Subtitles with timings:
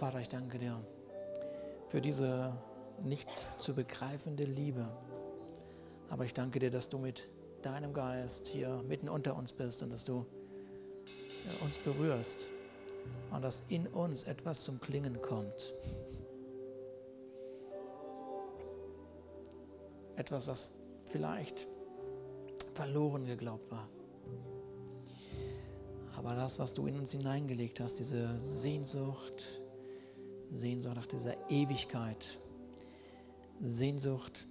[0.00, 0.82] Vater, ich danke dir
[1.88, 2.56] für diese
[3.02, 4.88] nicht zu begreifende Liebe.
[6.08, 7.28] Aber ich danke dir, dass du mit
[7.60, 10.24] deinem Geist hier mitten unter uns bist und dass du
[11.62, 12.38] uns berührst
[13.30, 15.74] und dass in uns etwas zum Klingen kommt.
[20.16, 20.72] Etwas, das
[21.04, 21.66] vielleicht
[22.72, 23.86] verloren geglaubt war.
[26.16, 29.59] Aber das, was du in uns hineingelegt hast, diese Sehnsucht,
[30.54, 32.38] Sehnsucht nach dieser Ewigkeit,
[33.60, 34.46] Sehnsucht,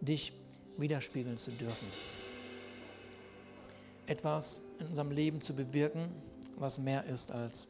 [0.00, 0.32] dich
[0.76, 1.88] widerspiegeln zu dürfen.
[4.06, 6.10] Etwas in unserem Leben zu bewirken,
[6.56, 7.68] was mehr ist als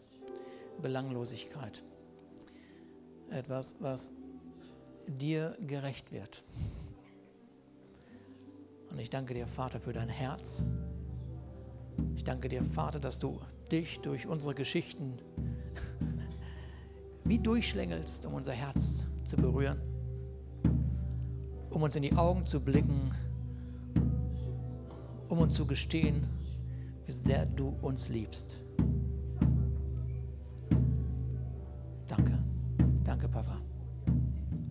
[0.80, 1.82] Belanglosigkeit.
[3.30, 4.10] Etwas, was
[5.06, 6.42] dir gerecht wird.
[8.91, 10.66] Und ich danke dir, Vater, für dein Herz.
[12.16, 15.18] Ich danke dir, Vater, dass du dich durch unsere Geschichten
[17.31, 19.78] wie durchschlängelst, um unser Herz zu berühren,
[21.70, 23.12] um uns in die Augen zu blicken,
[25.28, 26.27] um uns zu gestehen,
[27.06, 28.56] wie sehr du uns liebst.
[32.09, 32.37] Danke.
[33.05, 33.59] Danke, Papa.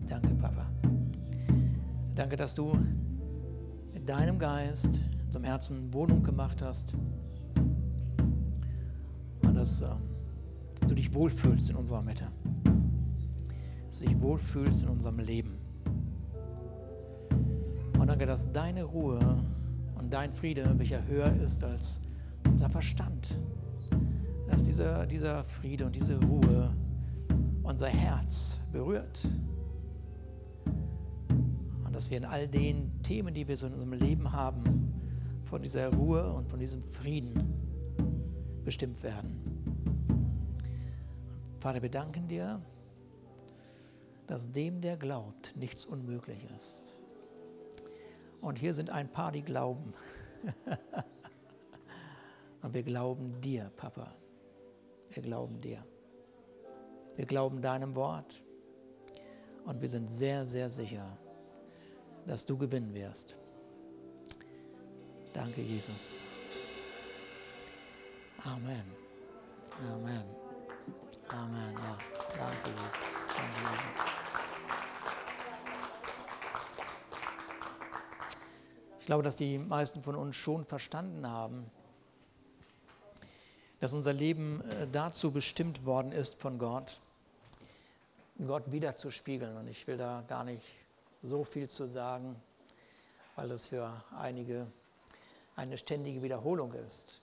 [0.06, 0.70] Danke, Papa.
[2.14, 2.78] Danke, dass du
[3.94, 6.92] mit deinem Geist in unserem Herzen Wohnung gemacht hast
[9.40, 10.02] und dass ähm,
[10.86, 12.26] du dich wohlfühlst in unserer Mitte
[13.90, 15.58] dass du dich wohlfühlst in unserem Leben.
[17.98, 19.18] Und danke, dass deine Ruhe
[19.98, 22.00] und dein Friede, welcher höher ist als
[22.46, 23.40] unser Verstand,
[24.48, 26.72] dass dieser, dieser Friede und diese Ruhe
[27.64, 29.26] unser Herz berührt.
[31.84, 34.94] Und dass wir in all den Themen, die wir so in unserem Leben haben,
[35.42, 37.42] von dieser Ruhe und von diesem Frieden
[38.64, 39.40] bestimmt werden.
[41.58, 42.62] Vater, wir danken dir
[44.30, 46.96] dass dem, der glaubt, nichts unmöglich ist.
[48.40, 49.92] Und hier sind ein paar, die glauben.
[52.62, 54.14] Und wir glauben dir, Papa.
[55.10, 55.84] Wir glauben dir.
[57.16, 58.40] Wir glauben deinem Wort.
[59.64, 61.18] Und wir sind sehr, sehr sicher,
[62.24, 63.36] dass du gewinnen wirst.
[65.32, 66.30] Danke, Jesus.
[68.44, 68.84] Amen.
[69.92, 70.24] Amen.
[71.28, 71.74] Amen.
[71.74, 71.98] Ja,
[72.38, 73.34] danke, Jesus.
[73.34, 74.19] Danke, Jesus.
[79.06, 81.70] Glaube, dass die meisten von uns schon verstanden haben,
[83.80, 87.00] dass unser Leben äh, dazu bestimmt worden ist von Gott,
[88.46, 89.56] Gott wiederzuspiegeln.
[89.56, 90.64] Und ich will da gar nicht
[91.22, 92.36] so viel zu sagen,
[93.36, 94.66] weil es für einige
[95.56, 97.20] eine ständige Wiederholung ist.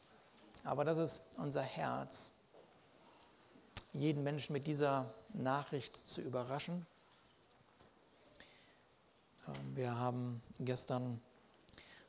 [0.63, 2.31] Aber das ist unser Herz,
[3.93, 6.85] jeden Menschen mit dieser Nachricht zu überraschen.
[9.47, 11.21] Ähm, wir haben gestern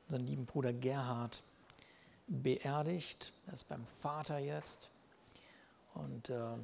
[0.09, 1.43] unseren lieben Bruder Gerhard
[2.27, 3.35] beerdigt.
[3.47, 4.91] Er ist beim Vater jetzt.
[5.93, 6.55] Und äh,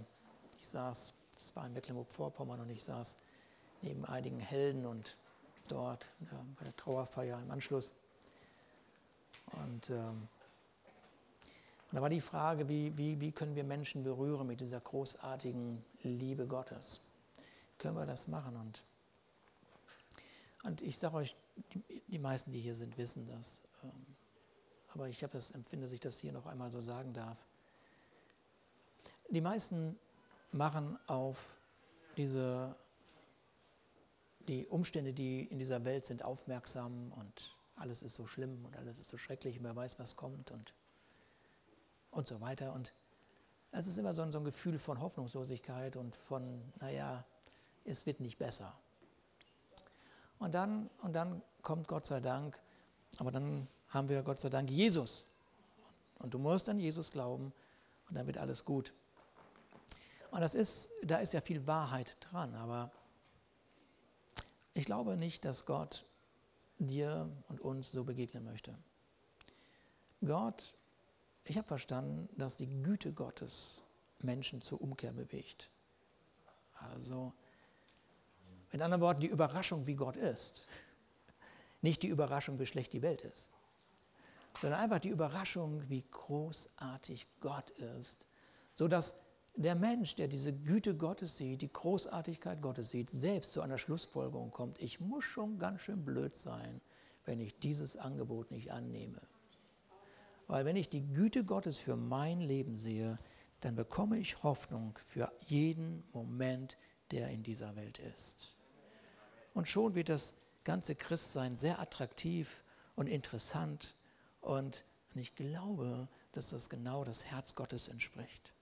[0.58, 3.18] ich saß, das war in Mecklenburg-Vorpommern, und ich saß
[3.82, 5.18] neben einigen Helden und
[5.68, 7.94] dort äh, bei der Trauerfeier im Anschluss.
[9.52, 10.28] Und, äh, und
[11.92, 16.46] da war die Frage, wie, wie, wie können wir Menschen berühren mit dieser großartigen Liebe
[16.46, 17.00] Gottes?
[17.76, 18.56] Können wir das machen?
[18.56, 18.82] Und,
[20.62, 23.62] und ich sage euch, die, meisten, die hier sind, wissen das.
[23.82, 24.06] Ähm,
[24.92, 27.38] aber ich das empfinde, dass ich das hier noch einmal so sagen darf.
[29.28, 29.98] Die meisten
[30.52, 31.56] machen auf
[32.16, 32.76] diese,
[34.46, 38.98] die Umstände, die in dieser Welt sind, aufmerksam und alles ist so schlimm und alles
[38.98, 40.74] ist so schrecklich und wer weiß, was kommt und,
[42.10, 42.72] und so weiter.
[42.72, 42.92] Und
[43.72, 47.24] es ist immer so ein, so ein Gefühl von Hoffnungslosigkeit und von, naja,
[47.84, 48.78] es wird nicht besser.
[50.38, 52.58] Und dann, und dann kommt Gott sei Dank,
[53.18, 55.26] aber dann haben wir Gott sei Dank Jesus.
[56.18, 57.52] Und du musst an Jesus glauben
[58.08, 58.92] und dann wird alles gut.
[60.30, 62.90] Und das ist, da ist ja viel Wahrheit dran, aber
[64.74, 66.04] ich glaube nicht, dass Gott
[66.78, 68.76] dir und uns so begegnen möchte.
[70.24, 70.74] Gott,
[71.44, 73.82] ich habe verstanden, dass die Güte Gottes
[74.20, 75.70] Menschen zur Umkehr bewegt.
[76.74, 77.32] Also
[78.74, 80.66] mit anderen Worten, die Überraschung, wie Gott ist.
[81.80, 83.48] Nicht die Überraschung, wie schlecht die Welt ist,
[84.60, 88.18] sondern einfach die Überraschung, wie großartig Gott ist,
[88.72, 89.22] sodass
[89.54, 94.50] der Mensch, der diese Güte Gottes sieht, die Großartigkeit Gottes sieht, selbst zu einer Schlussfolgerung
[94.50, 96.80] kommt, ich muss schon ganz schön blöd sein,
[97.26, 99.20] wenn ich dieses Angebot nicht annehme.
[100.48, 103.20] Weil wenn ich die Güte Gottes für mein Leben sehe,
[103.60, 106.76] dann bekomme ich Hoffnung für jeden Moment,
[107.12, 108.53] der in dieser Welt ist.
[109.54, 110.34] Und schon wird das
[110.64, 112.62] ganze Christsein sehr attraktiv
[112.96, 113.94] und interessant
[114.40, 114.84] und
[115.14, 118.52] ich glaube, dass das genau das Herz Gottes entspricht.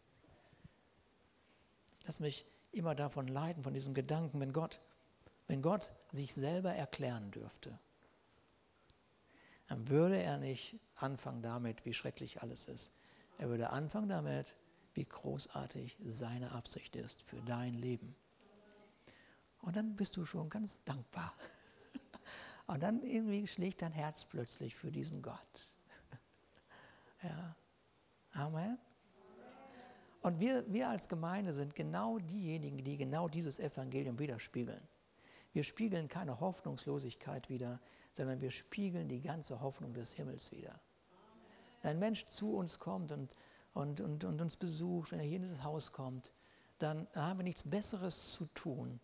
[2.05, 4.81] Lass mich immer davon leiden, von diesem Gedanken, wenn Gott,
[5.47, 7.79] wenn Gott sich selber erklären dürfte,
[9.69, 12.91] dann würde er nicht anfangen damit, wie schrecklich alles ist.
[13.39, 14.55] Er würde anfangen damit,
[14.95, 18.15] wie großartig seine Absicht ist für dein Leben.
[19.63, 21.33] Und dann bist du schon ganz dankbar.
[22.67, 25.69] Und dann irgendwie schlägt dein Herz plötzlich für diesen Gott.
[27.23, 27.55] Ja.
[28.33, 28.79] Amen.
[30.23, 34.83] Und wir, wir als Gemeinde sind genau diejenigen, die genau dieses Evangelium widerspiegeln.
[35.53, 37.81] Wir spiegeln keine Hoffnungslosigkeit wider,
[38.15, 40.81] sondern wir spiegeln die ganze Hoffnung des Himmels wider.
[41.83, 43.37] Wenn ein Mensch zu uns kommt und,
[43.75, 46.33] und, und, und uns besucht, wenn er hier in dieses Haus kommt,
[46.79, 49.01] dann haben wir nichts Besseres zu tun,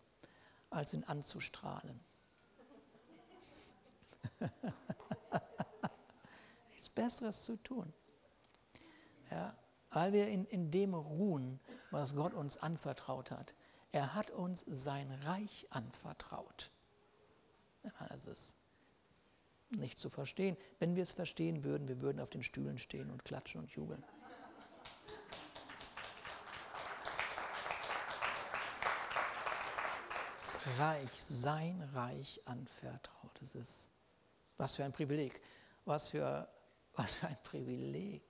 [0.69, 1.99] als ihn anzustrahlen.
[6.69, 7.93] nichts Besseres zu tun.
[9.31, 9.55] Ja,
[9.91, 11.59] weil wir in, in dem ruhen,
[11.91, 13.53] was Gott uns anvertraut hat.
[13.91, 16.71] Er hat uns sein Reich anvertraut.
[18.09, 18.55] Das ist
[19.69, 20.57] nicht zu verstehen.
[20.79, 24.03] Wenn wir es verstehen würden, wir würden auf den Stühlen stehen und klatschen und jubeln.
[30.77, 33.31] Reich, sein Reich anvertraut.
[33.39, 33.89] Das ist,
[34.57, 35.41] was für ein Privileg.
[35.85, 36.47] Was für,
[36.93, 38.23] was für ein Privileg.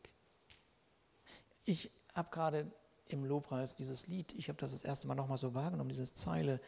[1.66, 2.72] Ich habe gerade
[3.08, 6.62] im Lobpreis dieses Lied, ich habe das das erste Mal nochmal so wahrgenommen, diese Zeile,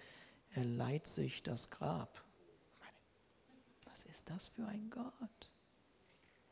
[0.53, 2.23] er leiht sich das Grab.
[3.85, 5.51] Was ist das für ein Gott?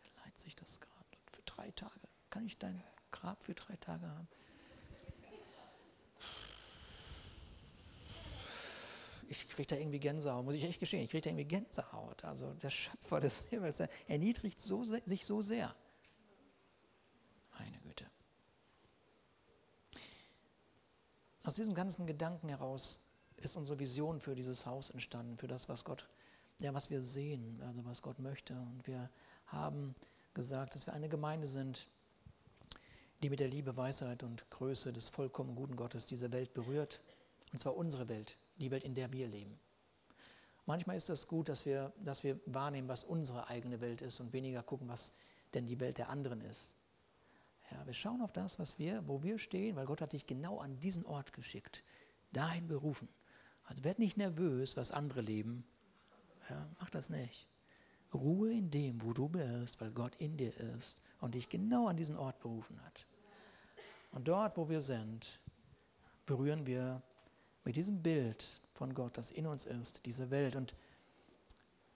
[0.03, 1.99] Er leiht sich das Grab für drei Tage.
[2.29, 2.81] Kann ich dein
[3.11, 4.27] Grab für drei Tage haben?
[9.29, 12.23] Ich kriege da irgendwie Gänsehaut, muss ich echt gestehen, ich kriege da irgendwie Gänsehaut.
[12.23, 15.73] Also der Schöpfer des Himmels, er erniedrigt so, sich so sehr.
[21.49, 22.99] Aus diesem ganzen Gedanken heraus
[23.37, 26.07] ist unsere Vision für dieses Haus entstanden, für das, was Gott,
[26.61, 28.53] ja, was wir sehen, also was Gott möchte.
[28.53, 29.09] Und wir
[29.47, 29.95] haben
[30.33, 31.87] gesagt, dass wir eine Gemeinde sind,
[33.23, 37.01] die mit der Liebe, Weisheit und Größe des vollkommen guten Gottes diese Welt berührt.
[37.51, 39.59] Und zwar unsere Welt, die Welt, in der wir leben.
[40.65, 44.19] Manchmal ist es das gut, dass wir, dass wir wahrnehmen, was unsere eigene Welt ist
[44.19, 45.13] und weniger gucken, was
[45.53, 46.75] denn die Welt der anderen ist.
[47.71, 50.59] Ja, wir schauen auf das, was wir, wo wir stehen, weil Gott hat dich genau
[50.59, 51.83] an diesen Ort geschickt,
[52.31, 53.07] dahin berufen.
[53.63, 55.65] Also werd nicht nervös, was andere leben.
[56.49, 57.47] Ja, mach das nicht.
[58.13, 61.97] Ruhe in dem, wo du bist, weil Gott in dir ist und dich genau an
[61.97, 63.05] diesen Ort berufen hat.
[64.11, 65.39] Und dort, wo wir sind,
[66.25, 67.03] berühren wir
[67.69, 70.55] mit diesem Bild von Gott, das in uns ist, diese Welt.
[70.55, 70.73] Und,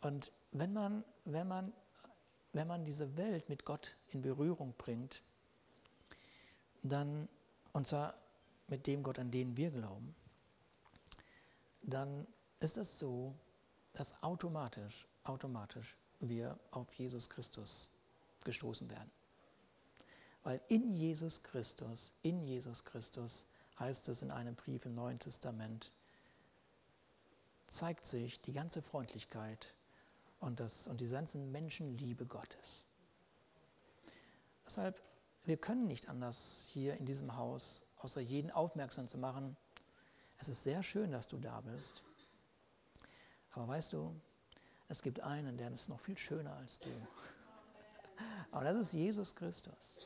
[0.01, 1.73] und wenn, man, wenn, man,
[2.51, 5.23] wenn man diese Welt mit Gott in Berührung bringt,
[6.83, 7.27] dann,
[7.71, 8.13] und zwar
[8.67, 10.13] mit dem Gott, an den wir glauben,
[11.81, 12.27] dann
[12.59, 13.33] ist es so,
[13.93, 17.89] dass automatisch, automatisch wir auf Jesus Christus
[18.43, 19.09] gestoßen werden.
[20.43, 23.47] Weil in Jesus Christus, in Jesus Christus
[23.83, 25.92] heißt es in einem Brief im Neuen Testament,
[27.68, 29.73] zeigt sich die ganze Freundlichkeit
[30.40, 32.83] und, das, und die ganze Menschenliebe Gottes.
[34.66, 35.02] Deshalb
[35.45, 39.57] wir können nicht anders hier in diesem Haus, außer jeden aufmerksam zu machen.
[40.37, 42.04] Es ist sehr schön, dass du da bist.
[43.52, 44.16] Aber weißt du,
[44.87, 46.90] es gibt einen, der ist noch viel schöner als du.
[48.52, 50.03] Aber das ist Jesus Christus.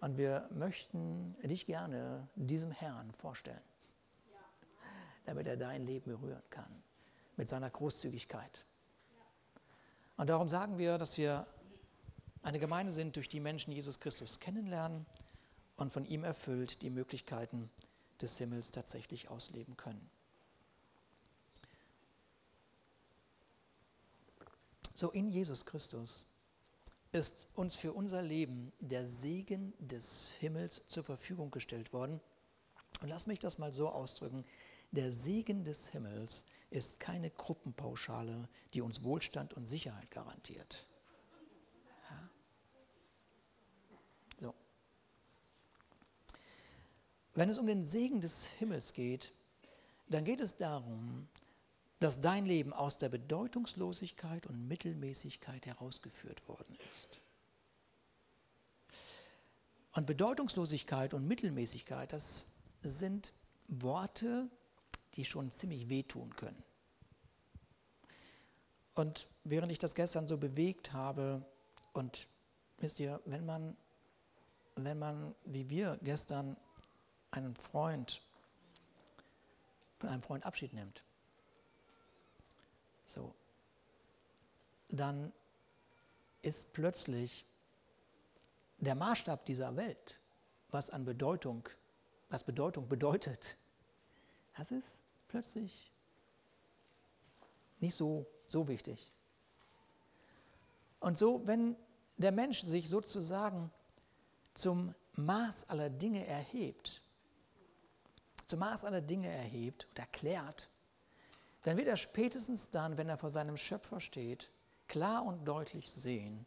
[0.00, 3.62] Und wir möchten dich gerne diesem Herrn vorstellen,
[5.24, 6.82] damit er dein Leben berühren kann
[7.36, 8.64] mit seiner Großzügigkeit.
[10.16, 11.46] Und darum sagen wir, dass wir
[12.42, 15.04] eine Gemeinde sind, durch die Menschen Jesus Christus kennenlernen
[15.76, 17.70] und von ihm erfüllt die Möglichkeiten
[18.20, 20.10] des Himmels tatsächlich ausleben können.
[24.94, 26.24] So in Jesus Christus
[27.16, 32.20] ist uns für unser Leben der Segen des Himmels zur Verfügung gestellt worden.
[33.00, 34.44] Und lass mich das mal so ausdrücken.
[34.92, 40.86] Der Segen des Himmels ist keine Gruppenpauschale, die uns Wohlstand und Sicherheit garantiert.
[47.36, 49.30] Wenn es um den Segen des Himmels geht,
[50.08, 51.28] dann geht es darum,
[51.98, 57.20] dass dein Leben aus der Bedeutungslosigkeit und Mittelmäßigkeit herausgeführt worden ist.
[59.92, 63.32] Und Bedeutungslosigkeit und Mittelmäßigkeit, das sind
[63.68, 64.48] Worte,
[65.14, 66.62] die schon ziemlich wehtun können.
[68.94, 71.44] Und während ich das gestern so bewegt habe,
[71.94, 72.28] und
[72.78, 73.76] wisst ihr, wenn man,
[74.74, 76.56] wenn man wie wir gestern
[77.30, 78.22] einen Freund,
[79.98, 81.02] von einem Freund Abschied nimmt,
[83.06, 83.34] so,
[84.88, 85.32] dann
[86.42, 87.46] ist plötzlich
[88.78, 90.18] der Maßstab dieser Welt,
[90.70, 91.68] was an Bedeutung,
[92.28, 93.56] was Bedeutung bedeutet,
[94.56, 94.98] das ist
[95.28, 95.90] plötzlich
[97.80, 99.10] nicht so so wichtig.
[101.00, 101.76] Und so, wenn
[102.16, 103.70] der Mensch sich sozusagen
[104.54, 107.02] zum Maß aller Dinge erhebt,
[108.46, 110.68] zum Maß aller Dinge erhebt und erklärt,
[111.66, 114.50] dann wird er spätestens dann, wenn er vor seinem Schöpfer steht,
[114.88, 116.46] klar und deutlich sehen,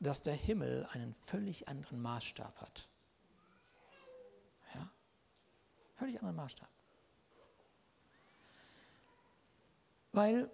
[0.00, 2.88] dass der Himmel einen völlig anderen Maßstab hat.
[4.74, 4.90] Ja?
[5.96, 6.68] Völlig anderen Maßstab.
[10.12, 10.50] Weil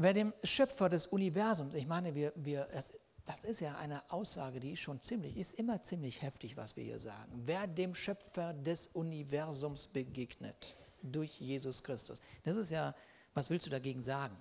[0.00, 2.92] Wer dem Schöpfer des Universums, ich meine, wir, wir, es,
[3.24, 6.84] das ist ja eine Aussage, die ist schon ziemlich, ist immer ziemlich heftig, was wir
[6.84, 7.42] hier sagen.
[7.44, 12.94] Wer dem Schöpfer des Universums begegnet durch Jesus Christus, das ist ja,
[13.38, 14.36] was willst du dagegen sagen?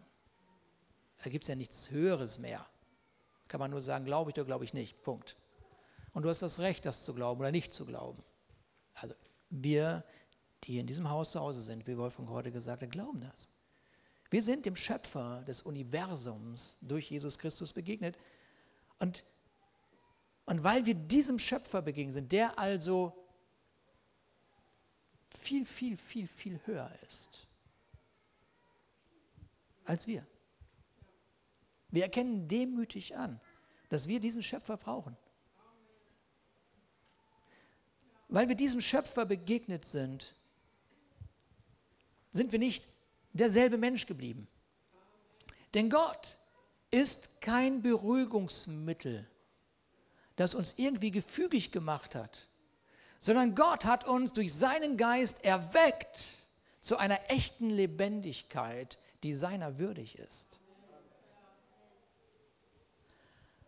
[1.24, 2.66] Da gibt es ja nichts Höheres mehr.
[3.48, 5.04] Kann man nur sagen, glaube ich oder glaube ich nicht.
[5.04, 5.36] Punkt.
[6.14, 8.24] Und du hast das Recht, das zu glauben oder nicht zu glauben.
[8.96, 9.14] Also
[9.52, 10.04] wir,
[10.64, 13.48] die in diesem Haus zu Hause sind, wie Wolfgang heute gesagt hat, glauben das.
[14.32, 18.18] Wir sind dem Schöpfer des Universums durch Jesus Christus begegnet.
[18.98, 19.24] Und,
[20.46, 23.14] und weil wir diesem Schöpfer begegnet sind, der also
[25.40, 27.47] viel, viel, viel, viel höher ist
[29.88, 30.26] als wir.
[31.90, 33.40] Wir erkennen demütig an,
[33.90, 35.16] dass wir diesen Schöpfer brauchen.
[38.28, 40.36] Weil wir diesem Schöpfer begegnet sind,
[42.32, 42.84] sind wir nicht
[43.32, 44.48] derselbe Mensch geblieben.
[45.74, 46.36] Denn Gott
[46.92, 49.30] ist kein Beruhigungsmittel,
[50.36, 52.48] das uns irgendwie gefügig gemacht hat,
[53.20, 56.26] sondern Gott hat uns durch seinen Geist erweckt
[56.82, 60.60] zu einer echten Lebendigkeit, die seiner würdig ist.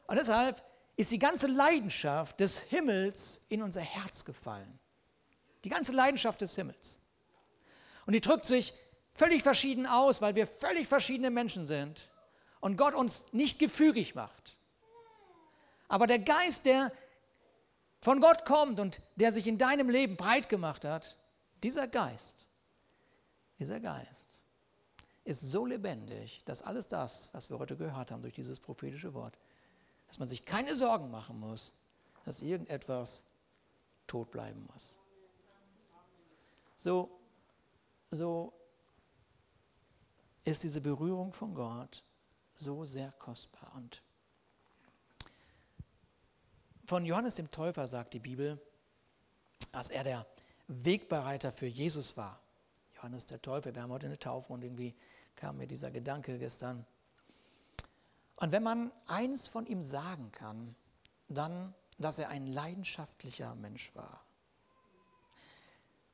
[0.07, 0.63] Und deshalb
[0.95, 4.79] ist die ganze Leidenschaft des Himmels in unser Herz gefallen.
[5.63, 6.99] Die ganze Leidenschaft des Himmels.
[8.05, 8.73] Und die drückt sich
[9.13, 12.09] völlig verschieden aus, weil wir völlig verschiedene Menschen sind
[12.59, 14.57] und Gott uns nicht gefügig macht.
[15.87, 16.91] Aber der Geist, der
[18.01, 21.17] von Gott kommt und der sich in deinem Leben breit gemacht hat,
[21.63, 22.47] dieser Geist,
[23.59, 24.28] dieser Geist
[25.29, 29.37] ist so lebendig, dass alles das, was wir heute gehört haben durch dieses prophetische Wort,
[30.07, 31.73] dass man sich keine Sorgen machen muss,
[32.25, 33.23] dass irgendetwas
[34.07, 34.97] tot bleiben muss.
[36.75, 37.11] So,
[38.09, 38.53] so
[40.45, 42.03] ist diese Berührung von Gott
[42.55, 43.71] so sehr kostbar.
[43.75, 44.01] Und
[46.85, 48.59] von Johannes dem Täufer sagt die Bibel,
[49.71, 50.25] dass er der
[50.67, 52.41] Wegbereiter für Jesus war.
[52.95, 54.95] Johannes der Täufer, wir haben heute eine Taufe und irgendwie
[55.39, 56.85] kam mir dieser Gedanke gestern.
[58.35, 60.75] Und wenn man eins von ihm sagen kann,
[61.29, 64.21] dann, dass er ein leidenschaftlicher Mensch war.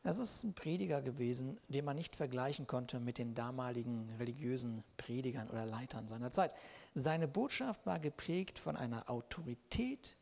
[0.04, 5.50] Das ist ein Prediger gewesen, den man nicht vergleichen konnte mit den damaligen religiösen Predigern
[5.50, 6.54] oder Leitern seiner Zeit.
[6.94, 10.16] Seine Botschaft war geprägt von einer Autorität,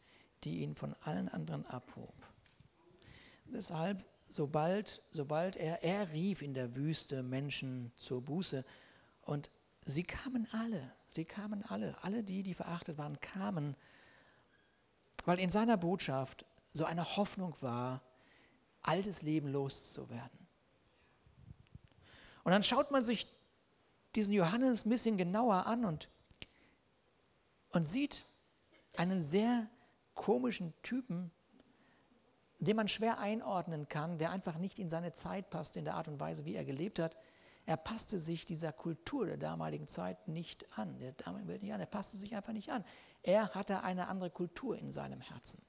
[0.45, 2.15] die ihn von allen anderen abhob.
[3.47, 8.63] Deshalb, sobald, sobald er, er rief in der Wüste Menschen zur Buße
[9.25, 9.49] und
[9.85, 13.75] sie kamen alle, sie kamen alle, alle die, die verachtet waren, kamen,
[15.25, 18.01] weil in seiner Botschaft so eine Hoffnung war,
[18.81, 20.39] altes Leben loszuwerden.
[22.43, 23.27] Und dann schaut man sich
[24.15, 26.09] diesen Johannes ein bisschen genauer an und,
[27.69, 28.25] und sieht
[28.97, 29.67] einen sehr
[30.13, 31.31] komischen Typen,
[32.59, 36.07] den man schwer einordnen kann, der einfach nicht in seine Zeit passt, in der Art
[36.07, 37.17] und Weise, wie er gelebt hat.
[37.65, 41.79] Er passte sich dieser Kultur der damaligen Zeit nicht an, der damaligen Welt nicht an.
[41.79, 42.83] Er passte sich einfach nicht an.
[43.21, 45.63] Er hatte eine andere Kultur in seinem Herzen.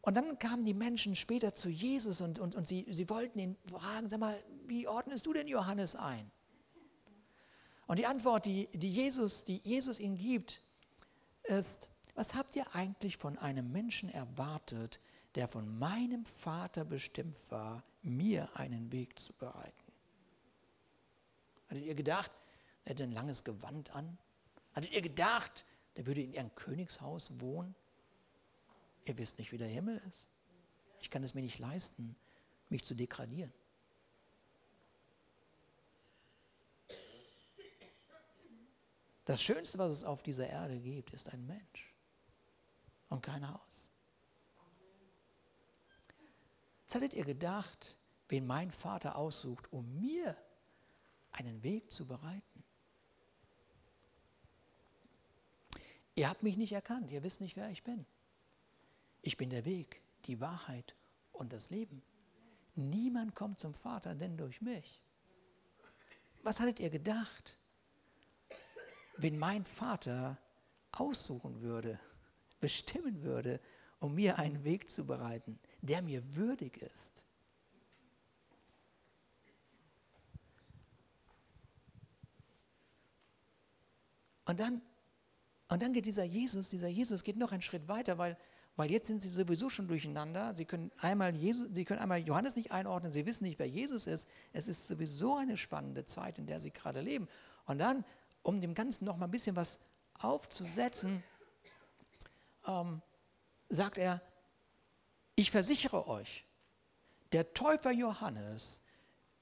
[0.00, 3.56] Und dann kamen die Menschen später zu Jesus und, und, und sie, sie wollten ihn
[3.68, 6.30] fragen, sag mal, wie ordnest du denn Johannes ein?
[7.86, 10.60] Und die Antwort, die, die, Jesus, die Jesus ihnen gibt,
[11.44, 15.00] ist, was habt ihr eigentlich von einem Menschen erwartet,
[15.34, 19.92] der von meinem Vater bestimmt war, mir einen Weg zu bereiten?
[21.68, 22.30] Hattet ihr gedacht,
[22.84, 24.16] er hätte ein langes Gewand an?
[24.72, 25.64] Hattet ihr gedacht,
[25.96, 27.74] der würde in ihrem Königshaus wohnen?
[29.04, 30.28] Ihr wisst nicht, wie der Himmel ist.
[31.00, 32.16] Ich kann es mir nicht leisten,
[32.68, 33.52] mich zu degradieren.
[39.24, 41.92] Das Schönste, was es auf dieser Erde gibt, ist ein Mensch
[43.08, 43.88] und kein Haus.
[46.86, 50.36] Jetzt hattet ihr gedacht, wen mein Vater aussucht, um mir
[51.32, 52.62] einen Weg zu bereiten.
[56.14, 58.06] Ihr habt mich nicht erkannt, ihr wisst nicht, wer ich bin.
[59.20, 60.94] Ich bin der Weg, die Wahrheit
[61.32, 62.04] und das Leben.
[62.76, 65.02] Niemand kommt zum Vater, denn durch mich.
[66.44, 67.58] Was hattet ihr gedacht,
[69.16, 70.38] wenn mein Vater
[70.92, 71.98] aussuchen würde,
[72.60, 73.60] bestimmen würde,
[73.98, 77.24] um mir einen Weg zu bereiten, der mir würdig ist?
[84.44, 84.80] Und dann,
[85.68, 88.36] und dann geht dieser Jesus, dieser Jesus geht noch einen Schritt weiter, weil
[88.76, 90.54] weil jetzt sind sie sowieso schon durcheinander.
[90.54, 94.06] Sie können einmal, Jesus, sie können einmal Johannes nicht einordnen, sie wissen nicht, wer Jesus
[94.06, 94.28] ist.
[94.52, 97.26] Es ist sowieso eine spannende Zeit, in der sie gerade leben.
[97.64, 98.04] Und dann,
[98.42, 99.78] um dem Ganzen noch mal ein bisschen was
[100.14, 101.22] aufzusetzen,
[102.66, 103.00] ähm,
[103.70, 104.20] sagt er,
[105.36, 106.44] ich versichere euch,
[107.32, 108.80] der Täufer Johannes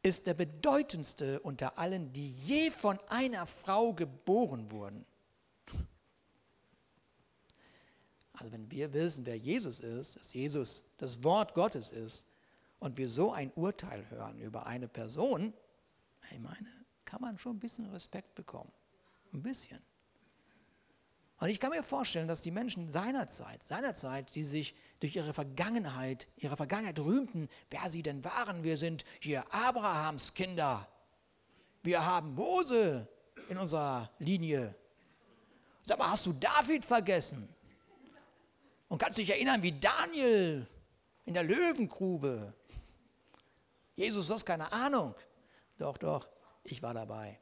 [0.02, 5.06] ist der bedeutendste unter allen, die je von einer Frau geboren wurden.
[8.34, 12.26] Also wenn wir wissen, wer Jesus ist, dass Jesus das Wort Gottes ist
[12.80, 15.54] und wir so ein Urteil hören über eine Person,
[16.32, 16.68] ich meine,
[17.04, 18.72] kann man schon ein bisschen Respekt bekommen.
[19.32, 19.80] Ein bisschen.
[21.40, 26.28] Und ich kann mir vorstellen, dass die Menschen seinerzeit, seinerzeit, die sich durch ihre Vergangenheit,
[26.36, 28.64] ihre Vergangenheit rühmten, wer sie denn waren.
[28.64, 30.88] Wir sind hier Abrahams Kinder.
[31.82, 33.08] Wir haben Mose
[33.48, 34.74] in unserer Linie.
[35.82, 37.48] Sag mal, hast du David vergessen?
[38.88, 40.66] Und kannst dich erinnern, wie Daniel
[41.24, 42.54] in der Löwengrube.
[43.96, 45.14] Jesus, du hast keine Ahnung.
[45.78, 46.28] Doch, doch,
[46.62, 47.38] ich war dabei.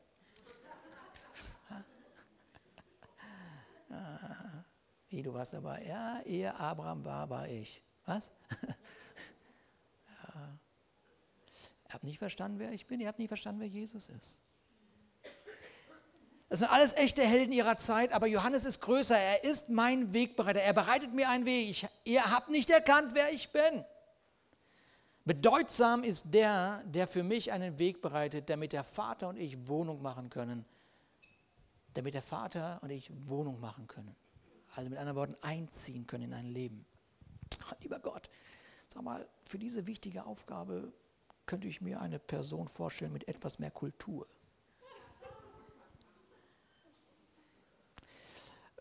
[5.13, 5.85] Wie, du warst dabei?
[5.87, 7.83] Ja, ehe Abraham war, war ich.
[8.07, 8.31] Was?
[10.09, 10.59] ja.
[11.87, 12.99] Ihr habt nicht verstanden, wer ich bin.
[12.99, 14.39] Ihr habt nicht verstanden, wer Jesus ist.
[16.49, 19.15] Das sind alles echte Helden ihrer Zeit, aber Johannes ist größer.
[19.19, 20.63] Er ist mein Wegbereiter.
[20.63, 21.69] Er bereitet mir einen Weg.
[21.69, 23.85] Ich, ihr habt nicht erkannt, wer ich bin.
[25.27, 30.01] Bedeutsam ist der, der für mich einen Weg bereitet, damit der Vater und ich Wohnung
[30.01, 30.65] machen können.
[31.93, 34.17] Damit der Vater und ich Wohnung machen können.
[34.75, 36.85] Also mit anderen Worten einziehen können in ein Leben.
[37.81, 38.31] Lieber Gott,
[38.89, 40.93] sag mal, für diese wichtige Aufgabe
[41.47, 44.27] könnte ich mir eine Person vorstellen mit etwas mehr Kultur.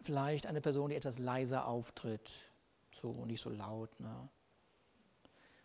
[0.01, 2.31] vielleicht eine Person, die etwas leiser auftritt,
[2.91, 3.89] so nicht so laut.
[3.99, 4.29] Ne?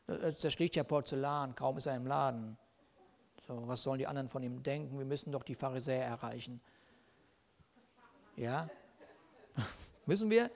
[0.07, 2.57] Es zerschlägt ja Porzellan, kaum ist er im Laden.
[3.47, 4.99] So, was sollen die anderen von ihm denken?
[4.99, 6.61] Wir müssen doch die Pharisäer erreichen.
[8.37, 8.69] Ja?
[10.07, 10.51] Müssen wir?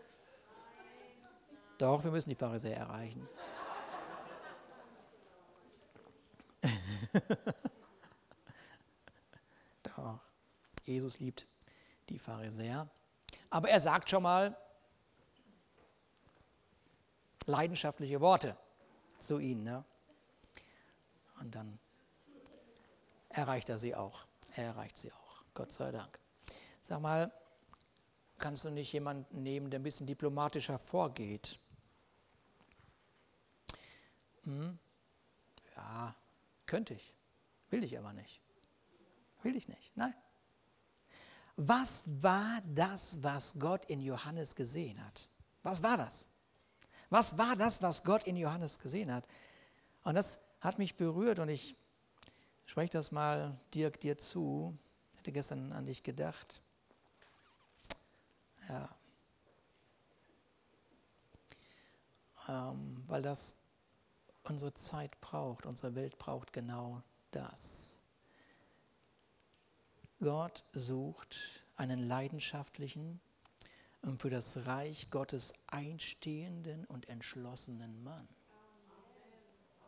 [1.78, 3.28] Doch, wir müssen die Pharisäer erreichen.
[9.82, 10.20] Doch,
[10.84, 11.46] Jesus liebt
[12.08, 12.88] die Pharisäer.
[13.48, 14.56] Aber er sagt schon mal
[17.46, 18.56] leidenschaftliche Worte
[19.18, 19.64] zu ihnen.
[19.64, 19.84] Ne?
[21.40, 21.78] Und dann
[23.30, 24.26] erreicht er sie auch.
[24.54, 25.44] Er erreicht sie auch.
[25.54, 26.18] Gott sei Dank.
[26.82, 27.32] Sag mal,
[28.40, 31.58] kannst du nicht jemanden nehmen, der ein bisschen diplomatischer vorgeht?
[34.44, 34.78] Hm?
[35.76, 36.14] Ja,
[36.66, 37.14] könnte ich.
[37.70, 38.40] Will ich aber nicht.
[39.42, 39.96] Will ich nicht.
[39.96, 40.14] Nein.
[41.56, 45.28] Was war das, was Gott in Johannes gesehen hat?
[45.62, 46.26] Was war das?
[47.10, 49.26] Was war das, was Gott in Johannes gesehen hat?
[50.04, 51.76] Und das hat mich berührt und ich
[52.66, 54.76] spreche das mal Dirk dir zu.
[55.12, 56.62] Ich hatte gestern an dich gedacht.
[58.70, 58.88] Ja.
[62.48, 63.56] Ähm, weil das
[64.44, 67.02] unsere Zeit braucht, unsere Welt braucht genau
[67.32, 67.98] das.
[70.20, 73.20] Gott sucht einen leidenschaftlichen
[74.02, 78.28] und für das Reich Gottes einstehenden und entschlossenen Mann.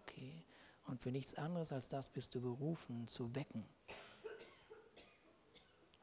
[0.01, 0.43] Okay?
[0.87, 3.65] Und für nichts anderes als das bist du berufen zu wecken.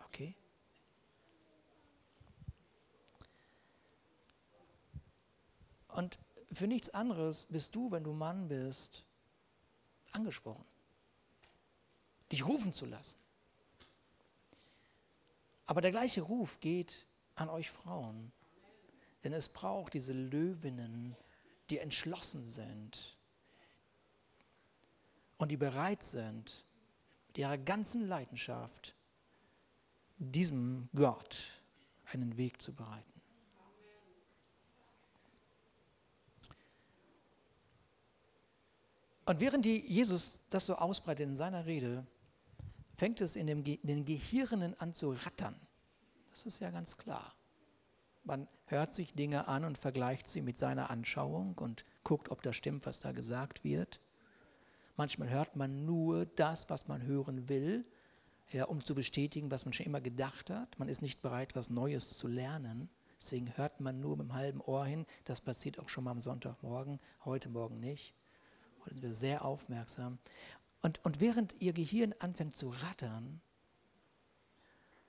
[0.06, 0.36] Okay?
[5.90, 6.20] Und
[6.52, 9.04] für nichts anderes bist du, wenn du Mann bist,
[10.12, 10.66] angesprochen,
[12.32, 13.18] dich rufen zu lassen.
[15.66, 18.32] Aber der gleiche Ruf geht an euch Frauen.
[19.24, 21.16] Denn es braucht diese Löwinnen,
[21.70, 23.18] die entschlossen sind
[25.38, 26.66] und die bereit sind,
[27.28, 28.96] mit ihrer ganzen Leidenschaft
[30.18, 31.62] diesem Gott
[32.12, 33.19] einen Weg zu bereiten.
[39.30, 42.04] Und während die Jesus das so ausbreitet in seiner Rede,
[42.98, 45.56] fängt es in, dem, in den Gehirnen an zu rattern.
[46.32, 47.36] Das ist ja ganz klar.
[48.24, 52.56] Man hört sich Dinge an und vergleicht sie mit seiner Anschauung und guckt, ob das
[52.56, 54.02] stimmt, was da gesagt wird.
[54.98, 57.86] Manchmal hört man nur das, was man hören will,
[58.52, 60.80] ja, um zu bestätigen, was man schon immer gedacht hat.
[60.80, 62.90] Man ist nicht bereit, was Neues zu lernen.
[63.22, 65.06] Deswegen hört man nur mit dem halben Ohr hin.
[65.26, 68.16] Das passiert auch schon mal am Sonntagmorgen, heute Morgen nicht.
[68.90, 70.18] Sind wir sehr aufmerksam.
[70.82, 73.40] Und, und während ihr Gehirn anfängt zu rattern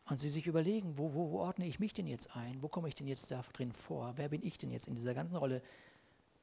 [0.04, 2.62] und sie sich überlegen, wo, wo, wo ordne ich mich denn jetzt ein?
[2.62, 4.12] Wo komme ich denn jetzt da drin vor?
[4.16, 5.62] Wer bin ich denn jetzt in dieser ganzen Rolle?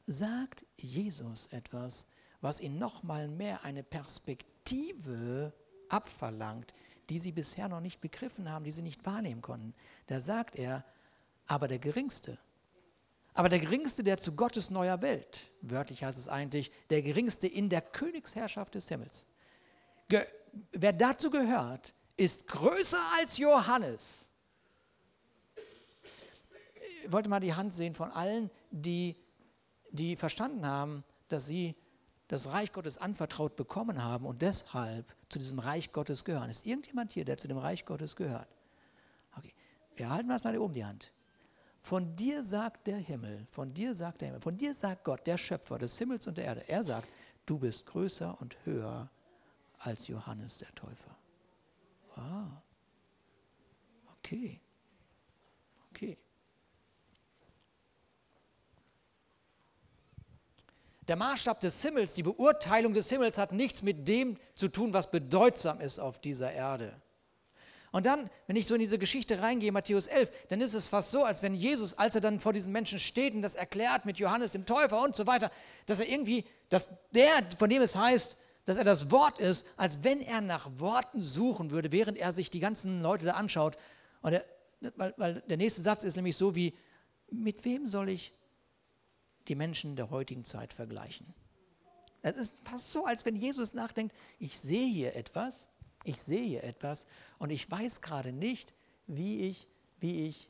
[0.08, 2.08] Sagt Jesus etwas,
[2.42, 5.54] was ihnen nochmal mehr eine Perspektive
[5.90, 6.74] abverlangt,
[7.10, 9.76] die sie bisher noch nicht begriffen haben, die sie nicht wahrnehmen konnten.
[10.08, 10.84] Da sagt er,
[11.46, 12.40] aber der Geringste,
[13.38, 17.70] aber der Geringste, der zu Gottes neuer Welt, wörtlich heißt es eigentlich, der Geringste in
[17.70, 19.28] der Königsherrschaft des Himmels.
[20.10, 20.26] Ge
[20.72, 24.26] wer dazu gehört, ist größer als Johannes.
[27.04, 29.16] Ich wollte mal die Hand sehen von allen, die,
[29.92, 31.76] die verstanden haben, dass sie
[32.30, 36.50] das Reich Gottes anvertraut bekommen haben und deshalb zu diesem Reich Gottes gehören.
[36.50, 38.48] Ist irgendjemand hier, der zu dem Reich Gottes gehört?
[39.38, 39.54] Okay,
[39.96, 41.12] wir halten das mal hier oben die Hand.
[41.88, 45.38] Von dir sagt der Himmel, von dir sagt der Himmel, von dir sagt Gott, der
[45.38, 46.68] Schöpfer des Himmels und der Erde.
[46.68, 47.08] Er sagt,
[47.46, 49.10] du bist größer und höher
[49.80, 51.16] als Johannes der Täufer.
[52.18, 52.62] Ah,
[54.18, 54.60] okay,
[55.92, 56.18] okay.
[61.08, 65.10] Der Maßstab des Himmels, die Beurteilung des Himmels hat nichts mit dem zu tun, was
[65.10, 67.02] bedeutsam ist auf dieser Erde.
[67.92, 71.12] Und dann, wenn ich so in diese Geschichte reingehe, Matthäus 11, dann ist es fast
[71.12, 74.18] so, als wenn Jesus, als er dann vor diesen Menschen steht und das erklärt mit
[74.18, 75.52] Johannes dem Täufer und so weiter,
[75.86, 80.04] dass er irgendwie, dass der, von dem es heißt, dass er das Wort ist, als
[80.04, 83.78] wenn er nach Worten suchen würde, während er sich die ganzen Leute da anschaut.
[84.22, 84.46] Und er,
[84.96, 86.74] weil, weil der nächste Satz ist nämlich so wie,
[87.32, 88.34] mit wem soll ich
[89.48, 91.34] die Menschen der heutigen Zeit vergleichen.
[92.22, 95.67] Es ist fast so, als wenn Jesus nachdenkt, ich sehe hier etwas,
[96.08, 97.06] ich sehe etwas
[97.38, 98.74] und ich weiß gerade nicht,
[99.08, 99.68] wie ich,
[100.00, 100.50] wie ich,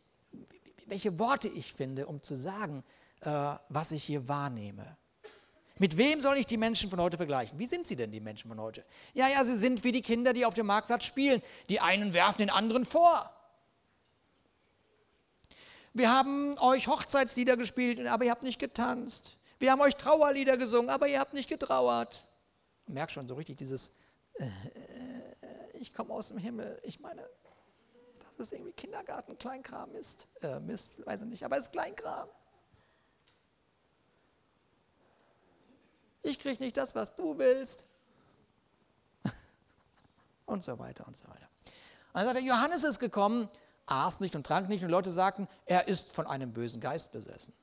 [0.86, 2.84] welche Worte ich finde, um zu sagen,
[3.22, 4.98] äh, was ich hier wahrnehme.
[5.80, 7.58] Mit wem soll ich die Menschen von heute vergleichen?
[7.60, 8.84] Wie sind sie denn, die Menschen von heute?
[9.14, 11.42] Ja, ja, sie sind wie die Kinder, die auf dem Marktplatz spielen.
[11.70, 13.32] Die einen werfen den anderen vor.
[15.94, 19.38] Wir haben euch Hochzeitslieder gespielt, aber ihr habt nicht getanzt.
[19.60, 22.26] Wir haben euch Trauerlieder gesungen, aber ihr habt nicht getrauert.
[22.88, 23.92] Ich merke schon so richtig dieses,
[24.40, 24.50] äh, äh,
[25.80, 26.80] ich komme aus dem Himmel.
[26.84, 27.22] Ich meine,
[28.38, 30.28] dass es irgendwie Kindergarten, Kleinkram ist.
[30.42, 32.30] Äh, Mist, weiß ich nicht, aber es ist Kleinkram.
[36.24, 37.86] Ich kriege nicht das, was du willst.
[40.46, 41.48] und so weiter und so weiter.
[42.14, 43.48] Dann sagt er, Johannes ist gekommen,
[43.86, 47.54] aß nicht und trank nicht und Leute sagten, er ist von einem bösen Geist besessen.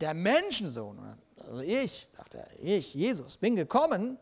[0.00, 4.18] Der Menschensohn, also ich, sagt er, ich, Jesus, bin gekommen,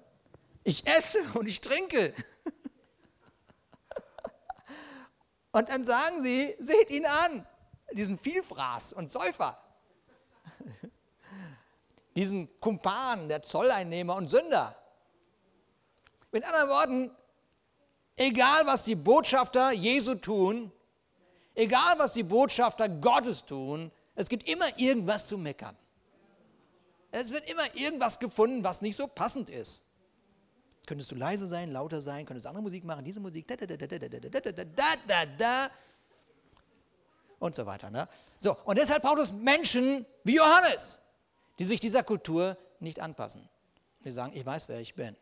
[0.64, 2.14] ich esse und ich trinke.
[5.52, 7.46] Und dann sagen sie, seht ihn an,
[7.92, 9.58] diesen Vielfraß und Säufer,
[12.16, 14.76] diesen Kumpan, der Zolleinnehmer und Sünder.
[16.30, 17.10] Mit anderen Worten,
[18.16, 20.72] egal was die Botschafter Jesu tun,
[21.54, 25.76] Egal, was die Botschafter Gottes tun, es gibt immer irgendwas zu meckern.
[27.10, 29.84] Es wird immer irgendwas gefunden, was nicht so passend ist.
[30.86, 33.66] Könntest du leise sein, lauter sein, könntest du andere Musik machen, diese Musik, da, da,
[33.66, 34.64] da, da, da, da, da, da,
[35.06, 35.70] da, da,
[37.42, 37.90] und so weiter.
[37.90, 38.08] Ne?
[38.38, 40.98] So, und deshalb braucht es Menschen wie Johannes,
[41.58, 43.48] die sich dieser Kultur nicht anpassen.
[44.04, 45.16] Die sagen, ich weiß, wer ich bin.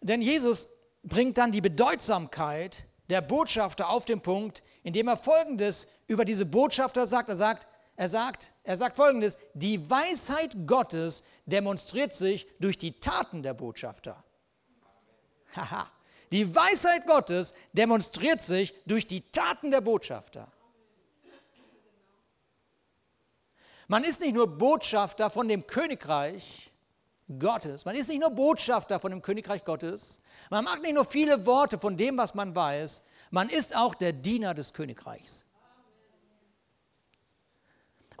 [0.00, 0.68] Denn Jesus
[1.02, 7.06] bringt dann die Bedeutsamkeit der Botschafter auf den Punkt, indem er Folgendes über diese Botschafter
[7.06, 7.28] sagt.
[7.28, 7.68] Er sagt,
[8.02, 14.24] er sagt, er sagt Folgendes, die Weisheit Gottes demonstriert sich durch die Taten der Botschafter.
[15.54, 15.88] Haha.
[16.32, 20.50] Die Weisheit Gottes demonstriert sich durch die Taten der Botschafter.
[23.86, 26.72] Man ist nicht nur Botschafter von dem Königreich
[27.38, 30.18] Gottes, man ist nicht nur Botschafter von dem Königreich Gottes,
[30.50, 34.12] man macht nicht nur viele Worte von dem, was man weiß, man ist auch der
[34.12, 35.44] Diener des Königreichs.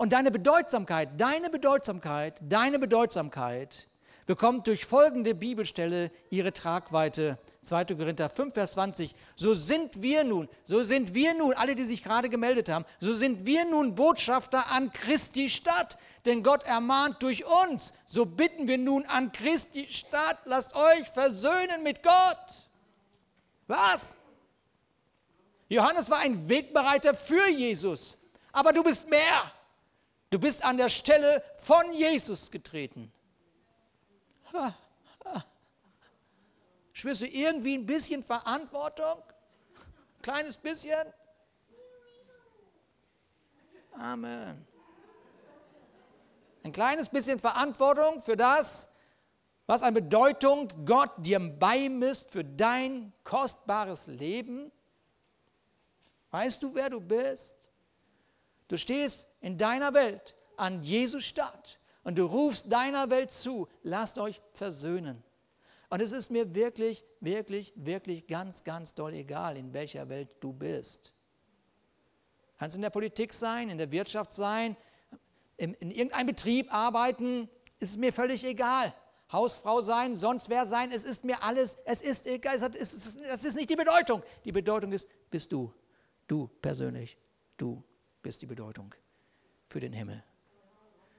[0.02, 3.86] Und deine Bedeutsamkeit, deine Bedeutsamkeit, deine Bedeutsamkeit
[4.26, 7.38] bekommt durch folgende Bibelstelle ihre Tragweite.
[7.62, 7.84] 2.
[7.84, 9.14] Korinther 5, Vers 20.
[9.36, 13.12] So sind wir nun, so sind wir nun, alle, die sich gerade gemeldet haben, so
[13.12, 15.96] sind wir nun Botschafter an Christi Stadt.
[16.26, 17.92] Denn Gott ermahnt durch uns.
[18.08, 22.68] So bitten wir nun an Christi Stadt, lasst euch versöhnen mit Gott.
[23.68, 24.16] Was?
[25.68, 28.18] Johannes war ein Wegbereiter für Jesus.
[28.50, 29.52] Aber du bist mehr.
[30.32, 33.12] Du bist an der Stelle von Jesus getreten.
[34.54, 34.74] Ha.
[36.94, 39.22] Spürst du irgendwie ein bisschen Verantwortung?
[40.22, 41.12] Kleines bisschen?
[43.92, 44.66] Amen.
[46.62, 48.88] Ein kleines bisschen Verantwortung für das,
[49.66, 54.72] was an Bedeutung Gott dir beimisst für dein kostbares Leben.
[56.30, 57.61] Weißt du, wer du bist?
[58.72, 64.16] Du stehst in deiner Welt an Jesus Stadt und du rufst deiner Welt zu, lasst
[64.16, 65.22] euch versöhnen.
[65.90, 70.54] Und es ist mir wirklich, wirklich, wirklich ganz, ganz doll egal, in welcher Welt du
[70.54, 71.12] bist.
[72.58, 74.74] Kannst in der Politik sein, in der Wirtschaft sein,
[75.58, 78.94] in, in irgendeinem Betrieb arbeiten, ist mir völlig egal.
[79.30, 83.44] Hausfrau sein, sonst wer sein, es ist mir alles, es ist egal, es ist, das
[83.44, 84.22] ist nicht die Bedeutung.
[84.46, 85.74] Die Bedeutung ist, bist du,
[86.26, 87.18] du persönlich,
[87.58, 87.84] du
[88.22, 88.94] bist die Bedeutung
[89.68, 90.22] für den Himmel.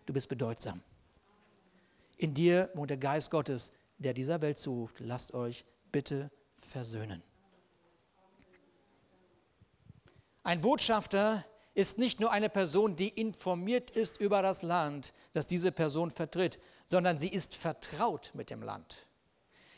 [0.05, 0.81] Du bist bedeutsam.
[2.17, 7.21] In dir wohnt der Geist Gottes, der dieser Welt zuruft, lasst euch bitte versöhnen.
[10.43, 15.71] Ein Botschafter ist nicht nur eine Person, die informiert ist über das Land, das diese
[15.71, 19.07] Person vertritt, sondern sie ist vertraut mit dem Land.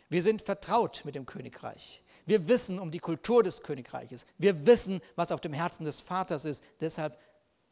[0.09, 2.03] Wir sind vertraut mit dem Königreich.
[2.25, 4.25] Wir wissen um die Kultur des Königreiches.
[4.37, 6.63] Wir wissen, was auf dem Herzen des Vaters ist.
[6.79, 7.19] Deshalb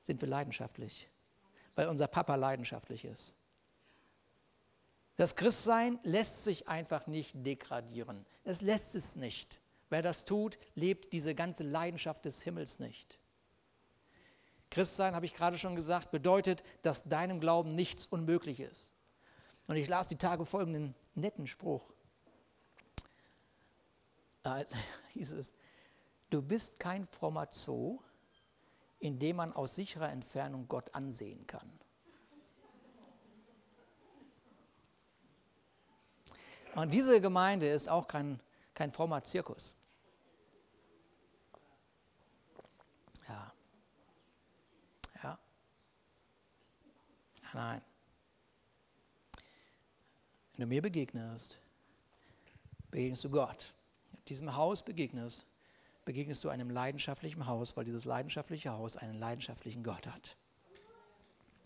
[0.04, 1.10] sind wir leidenschaftlich,
[1.76, 3.36] weil unser Papa leidenschaftlich ist.
[5.16, 8.26] Das Christsein lässt sich einfach nicht degradieren.
[8.44, 9.60] Es lässt es nicht.
[9.90, 13.20] Wer das tut, lebt diese ganze Leidenschaft des Himmels nicht.
[14.72, 18.92] Christsein, habe ich gerade schon gesagt, bedeutet, dass deinem Glauben nichts unmöglich ist.
[19.68, 21.93] Und ich las die Tage folgenden netten Spruch.
[24.44, 24.64] Da
[25.14, 25.54] hieß es,
[26.30, 28.00] du bist kein frommer Zoo,
[29.00, 31.80] in dem man aus sicherer Entfernung Gott ansehen kann.
[36.76, 38.40] Und diese Gemeinde ist auch kein,
[38.74, 39.76] kein frommer Zirkus.
[43.28, 43.54] Ja.
[45.22, 45.40] Ja.
[47.54, 47.82] Nein.
[50.54, 51.60] Wenn du mir begegnest,
[52.90, 53.74] begegnest du Gott.
[54.30, 55.46] Diesem Haus begegnest,
[56.06, 60.38] begegnest du einem leidenschaftlichen Haus, weil dieses leidenschaftliche Haus einen leidenschaftlichen Gott hat.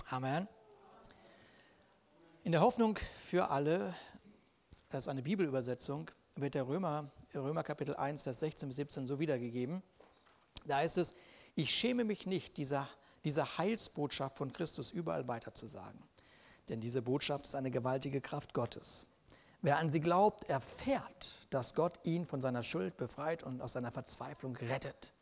[0.10, 0.48] Amen.
[2.44, 3.94] In der Hoffnung für alle,
[4.90, 9.20] das ist eine Bibelübersetzung, wird der Römer, Römer Kapitel 1, Vers 16 bis 17 so
[9.20, 9.84] wiedergegeben.
[10.66, 11.14] Da heißt es,
[11.56, 12.88] ich schäme mich nicht, dieser,
[13.24, 16.00] diese Heilsbotschaft von Christus überall weiterzusagen.
[16.70, 19.06] Denn diese Botschaft ist eine gewaltige Kraft Gottes.
[19.62, 23.92] Wer an sie glaubt, erfährt, dass Gott ihn von seiner Schuld befreit und aus seiner
[23.92, 25.14] Verzweiflung rettet.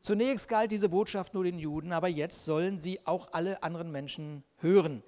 [0.00, 4.44] Zunächst galt diese Botschaft nur den Juden, aber jetzt sollen sie auch alle anderen Menschen
[4.56, 5.02] hören.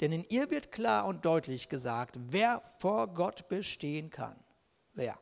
[0.00, 4.36] Denn in ihr wird klar und deutlich gesagt, wer vor Gott bestehen kann.
[4.94, 5.16] Wer?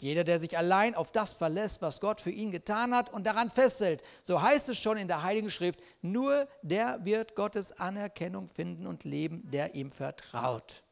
[0.00, 3.50] Jeder, der sich allein auf das verlässt, was Gott für ihn getan hat und daran
[3.50, 4.02] festhält.
[4.22, 9.04] So heißt es schon in der Heiligen Schrift, nur der wird Gottes Anerkennung finden und
[9.04, 10.84] leben, der ihm vertraut.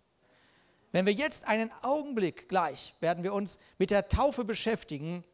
[0.97, 5.25] Wenn wir jetzt einen Augenblick gleich werden wir uns mit der Taufe beschäftigen,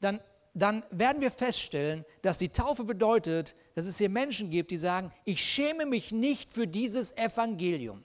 [0.00, 0.20] dann,
[0.54, 5.10] dann werden wir feststellen, dass die Taufe bedeutet, dass es hier Menschen gibt, die sagen,
[5.24, 8.04] ich schäme mich nicht für dieses Evangelium.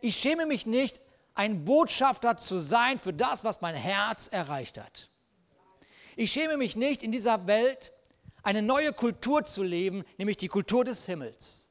[0.00, 0.98] Ich schäme mich nicht,
[1.34, 5.10] ein Botschafter zu sein für das, was mein Herz erreicht hat.
[6.16, 7.92] Ich schäme mich nicht, in dieser Welt
[8.42, 11.67] eine neue Kultur zu leben, nämlich die Kultur des Himmels.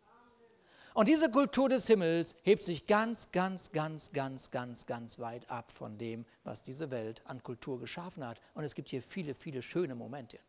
[0.98, 5.72] Und diese Kultur des Himmels hebt sich ganz, ganz, ganz, ganz, ganz, ganz weit ab
[5.72, 8.42] von dem, was diese Welt an Kultur geschaffen hat.
[8.56, 10.40] Und es gibt hier viele, viele schöne Momente.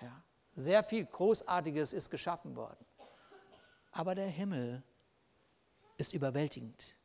[0.00, 0.22] Ja,
[0.54, 2.86] sehr viel Großartiges ist geschaffen worden.
[3.92, 4.82] Aber der Himmel
[5.98, 6.96] ist überwältigend.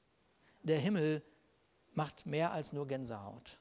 [0.63, 1.21] Der Himmel
[1.93, 3.59] macht mehr als nur Gänsehaut.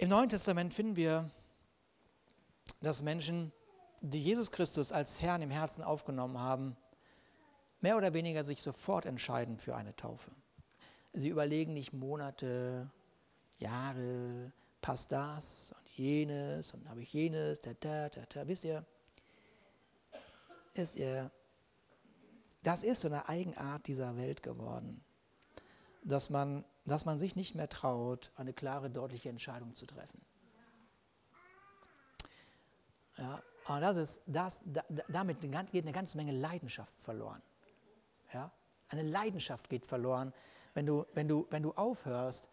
[0.00, 1.28] Im Neuen Testament finden wir,
[2.80, 3.52] dass Menschen,
[4.00, 6.76] die Jesus Christus als Herrn im Herzen aufgenommen haben,
[7.80, 10.30] mehr oder weniger sich sofort entscheiden für eine Taufe.
[11.14, 12.88] sie überlegen nicht Monate,
[13.58, 18.46] Jahre, passt das und jenes und habe ich jenes, da, da, da, da.
[18.46, 18.86] Wisst ihr,
[20.74, 21.28] ist ihr,
[22.62, 25.02] das ist so eine Eigenart dieser Welt geworden,
[26.04, 30.20] dass man, dass man sich nicht mehr traut, eine klare, deutliche Entscheidung zu treffen.
[33.16, 34.60] Ja, und das ist, das,
[35.08, 37.42] damit geht eine ganze Menge Leidenschaft verloren.
[38.32, 38.50] Ja?
[38.88, 40.32] Eine Leidenschaft geht verloren,
[40.74, 42.48] wenn du, wenn du, wenn du aufhörst,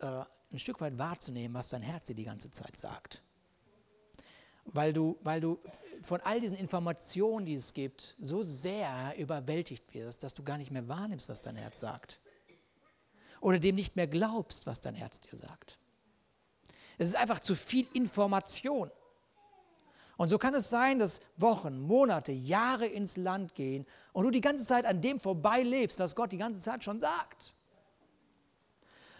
[0.00, 3.22] äh, ein Stück weit wahrzunehmen, was dein Herz dir die ganze Zeit sagt.
[4.66, 5.58] Weil du, weil du
[6.02, 10.70] von all diesen Informationen, die es gibt, so sehr überwältigt wirst, dass du gar nicht
[10.70, 12.20] mehr wahrnimmst, was dein Herz sagt.
[13.42, 15.78] Oder dem nicht mehr glaubst, was dein Herz dir sagt.
[16.96, 18.90] Es ist einfach zu viel Information.
[20.16, 24.40] Und so kann es sein, dass Wochen, Monate, Jahre ins Land gehen und du die
[24.40, 27.52] ganze Zeit an dem vorbeilebst, was Gott die ganze Zeit schon sagt.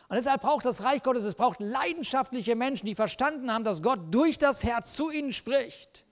[0.09, 3.99] Und deshalb braucht das Reich Gottes, es braucht leidenschaftliche Menschen, die verstanden haben, dass Gott
[4.13, 6.05] durch das Herz zu ihnen spricht.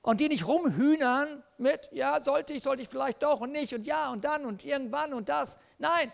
[0.00, 3.86] Und die nicht rumhühnern mit, ja, sollte ich, sollte ich vielleicht doch und nicht und
[3.86, 5.58] ja und dann und irgendwann und das.
[5.78, 6.10] Nein,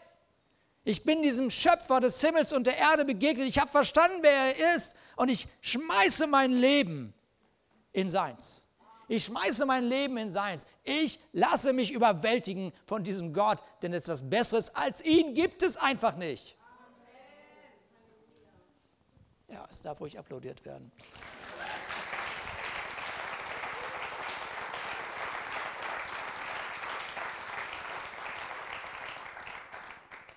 [0.87, 3.49] ich bin diesem Schöpfer des Himmels und der Erde begegnet.
[3.49, 7.13] Ich habe verstanden, wer er ist und ich schmeiße mein Leben
[7.93, 8.65] in seins.
[9.09, 10.65] Ich schmeiße mein Leben in seins.
[10.85, 16.15] Ich lasse mich überwältigen von diesem Gott, denn etwas Besseres als ihn gibt es einfach
[16.15, 16.57] nicht.
[19.49, 20.93] Ja, es darf ruhig applaudiert werden.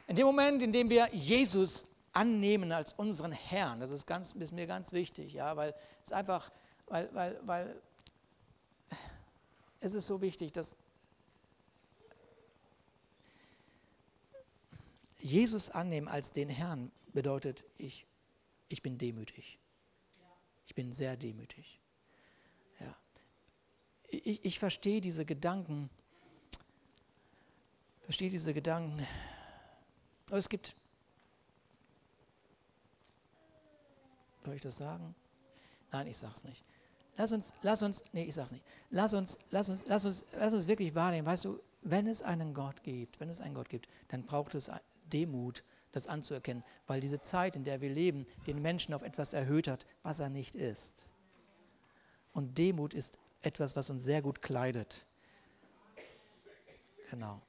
[0.09, 4.51] In dem Moment, in dem wir Jesus annehmen als unseren Herrn, das ist, ganz, ist
[4.51, 6.51] mir ganz wichtig, ja, weil es einfach,
[6.87, 7.81] weil, weil, weil
[9.79, 10.75] es ist so wichtig, dass
[15.19, 18.07] Jesus annehmen als den Herrn bedeutet, ich,
[18.67, 19.59] ich bin demütig.
[20.65, 21.79] Ich bin sehr demütig.
[22.79, 22.97] Ja.
[24.07, 25.91] Ich, ich verstehe diese Gedanken,
[28.01, 29.05] verstehe diese Gedanken.
[30.29, 30.75] Aber es gibt,
[34.45, 35.15] soll ich das sagen?
[35.91, 36.63] Nein, ich sage es nicht.
[37.17, 38.63] Lass uns, lass uns, nee, ich sag's nicht.
[38.91, 41.27] Lass uns, lass uns, lass uns, lass uns wirklich wahrnehmen.
[41.27, 44.71] Weißt du, wenn es einen Gott gibt, wenn es einen Gott gibt, dann braucht es
[45.11, 49.67] Demut, das anzuerkennen, weil diese Zeit, in der wir leben, den Menschen auf etwas erhöht
[49.67, 51.09] hat, was er nicht ist.
[52.31, 55.05] Und Demut ist etwas, was uns sehr gut kleidet.
[57.09, 57.41] Genau.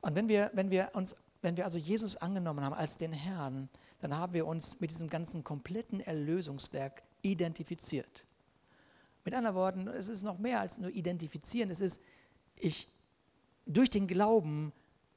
[0.00, 3.68] Und wenn wir, wenn wir uns, wenn wir also Jesus angenommen haben als den Herrn,
[4.00, 8.24] dann haben wir uns mit diesem ganzen kompletten Erlösungswerk identifiziert.
[9.24, 12.00] Mit anderen Worten, es ist noch mehr als nur identifizieren, es ist,
[12.56, 12.88] ich,
[13.66, 14.72] durch den Glauben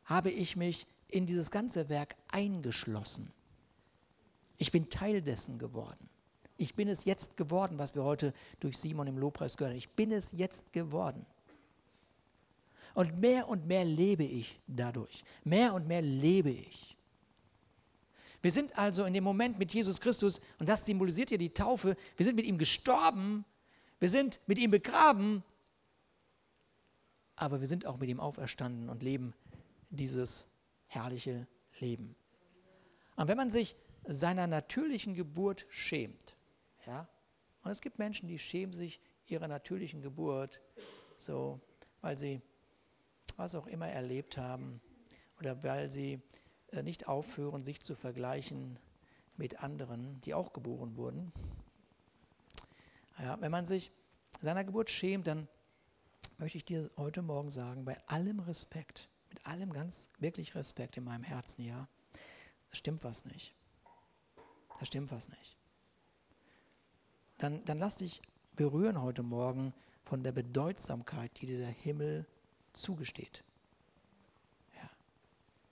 [0.06, 3.32] habe ich mich in dieses ganze Werk eingeschlossen.
[4.58, 6.10] Ich bin Teil dessen geworden.
[6.58, 9.78] Ich bin es jetzt geworden, was wir heute durch Simon im Lobpreis gehört haben.
[9.80, 11.26] Ich bin es jetzt geworden.
[12.94, 15.24] Und mehr und mehr lebe ich dadurch.
[15.44, 16.98] Mehr und mehr lebe ich.
[18.42, 21.96] Wir sind also in dem Moment mit Jesus Christus, und das symbolisiert ja die Taufe,
[22.18, 23.46] wir sind mit ihm gestorben,
[24.00, 25.44] wir sind mit ihm begraben,
[27.36, 29.34] aber wir sind auch mit ihm auferstanden und leben
[29.92, 30.48] dieses
[30.88, 31.48] herrliche
[31.80, 32.16] Leben.
[33.16, 33.76] Und wenn man sich
[34.06, 36.36] seiner natürlichen Geburt schämt,
[36.88, 37.08] ja,
[37.64, 40.62] und es gibt Menschen, die schämen sich ihrer natürlichen Geburt,
[41.16, 41.60] so,
[42.02, 42.42] weil sie
[43.38, 44.82] was auch immer erlebt haben
[45.40, 46.22] oder weil sie
[46.72, 48.80] äh, nicht aufhören, sich zu vergleichen
[49.38, 51.32] mit anderen, die auch geboren wurden.
[53.20, 53.92] Ja, wenn man sich
[54.42, 55.48] seiner Geburt schämt, dann
[56.38, 61.04] möchte ich dir heute Morgen sagen, bei allem Respekt, mit allem ganz wirklich Respekt in
[61.04, 63.54] meinem Herzen, ja, da stimmt was nicht.
[64.80, 65.58] Da stimmt was nicht.
[67.38, 68.22] Dann, dann lass dich
[68.56, 69.74] berühren heute Morgen
[70.04, 72.28] von der Bedeutsamkeit, die dir der Himmel
[72.74, 73.44] zugesteht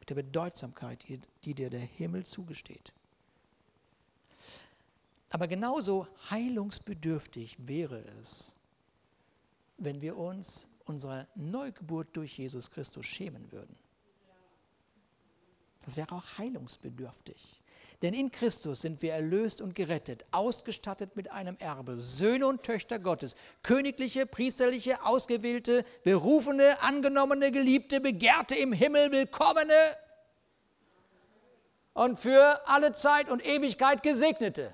[0.09, 2.93] der Bedeutsamkeit, die, die dir der Himmel zugesteht.
[5.29, 8.55] Aber genauso heilungsbedürftig wäre es,
[9.77, 13.75] wenn wir uns unserer Neugeburt durch Jesus Christus schämen würden.
[15.85, 17.61] Das wäre auch heilungsbedürftig.
[18.01, 22.97] Denn in Christus sind wir erlöst und gerettet, ausgestattet mit einem Erbe, Söhne und Töchter
[22.97, 29.73] Gottes, königliche, priesterliche, ausgewählte, berufene, angenommene, geliebte, begehrte im Himmel, willkommene
[31.93, 34.73] und für alle Zeit und Ewigkeit gesegnete.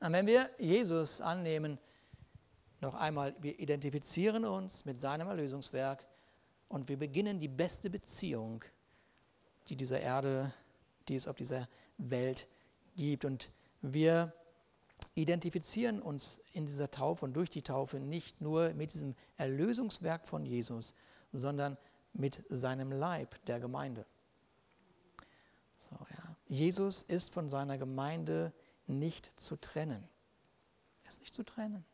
[0.00, 1.78] Und wenn wir Jesus annehmen,
[2.80, 6.06] noch einmal, wir identifizieren uns mit seinem Erlösungswerk
[6.68, 8.64] und wir beginnen die beste Beziehung,
[9.68, 10.52] die dieser Erde,
[11.08, 11.68] die es auf dieser
[11.98, 12.46] Welt
[12.96, 13.24] gibt.
[13.24, 13.50] Und
[13.82, 14.32] wir
[15.14, 20.46] identifizieren uns in dieser Taufe und durch die Taufe nicht nur mit diesem Erlösungswerk von
[20.46, 20.94] Jesus,
[21.32, 21.76] sondern
[22.12, 24.06] mit seinem Leib der Gemeinde.
[25.78, 26.36] So, ja.
[26.48, 28.52] Jesus ist von seiner Gemeinde
[28.86, 30.08] nicht zu trennen.
[31.04, 31.84] Er ist nicht zu trennen.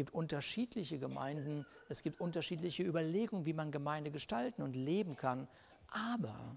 [0.00, 5.46] Es gibt unterschiedliche Gemeinden, es gibt unterschiedliche Überlegungen, wie man Gemeinde gestalten und leben kann.
[5.88, 6.56] Aber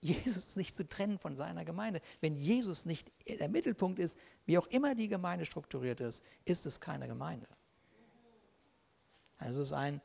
[0.00, 2.00] Jesus nicht zu trennen von seiner Gemeinde.
[2.22, 4.16] Wenn Jesus nicht der Mittelpunkt ist,
[4.46, 7.46] wie auch immer die Gemeinde strukturiert ist, ist es keine Gemeinde.
[9.36, 10.00] Also es ist ein,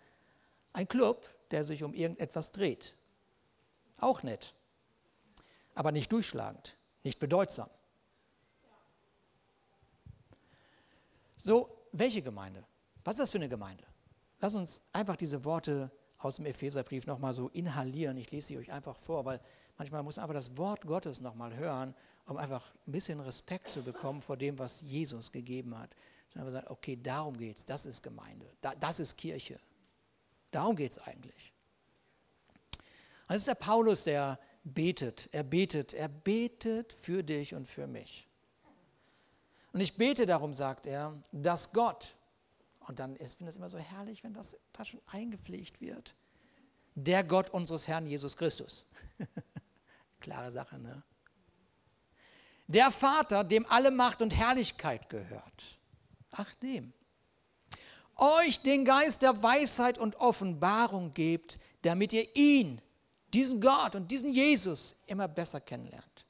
[0.74, 2.98] ein Club, der sich um irgendetwas dreht.
[4.02, 4.54] Auch nett,
[5.76, 7.70] aber nicht durchschlagend, nicht bedeutsam.
[11.38, 12.64] So, welche Gemeinde?
[13.04, 13.84] Was ist das für eine Gemeinde?
[14.40, 18.18] Lass uns einfach diese Worte aus dem Epheserbrief nochmal so inhalieren.
[18.18, 19.40] Ich lese sie euch einfach vor, weil
[19.78, 21.94] manchmal muss man einfach das Wort Gottes nochmal hören,
[22.26, 25.96] um einfach ein bisschen Respekt zu bekommen vor dem, was Jesus gegeben hat.
[26.34, 28.46] Sondern sagen, okay, darum geht es, das ist Gemeinde,
[28.80, 29.60] das ist Kirche.
[30.52, 31.54] Darum geht es eigentlich.
[33.28, 38.28] das ist der Paulus, der betet, er betet, er betet für dich und für mich.
[39.76, 42.16] Und ich bete darum, sagt er, dass Gott,
[42.88, 46.16] und dann ist, es immer so herrlich, wenn das da schon eingepflegt wird,
[46.94, 48.86] der Gott unseres Herrn Jesus Christus.
[50.22, 51.04] Klare Sache, ne?
[52.68, 55.78] Der Vater, dem alle Macht und Herrlichkeit gehört.
[56.32, 56.94] Ach dem.
[58.16, 62.82] Euch den Geist der Weisheit und Offenbarung gebt, damit ihr ihn,
[63.34, 66.25] diesen Gott und diesen Jesus immer besser kennenlernt.